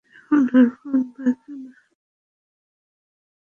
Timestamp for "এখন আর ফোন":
0.09-0.99